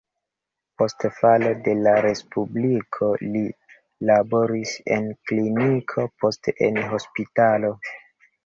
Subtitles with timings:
[0.81, 3.43] Post falo de la respubliko li
[4.11, 7.73] laboris en kliniko, poste en hospitalo.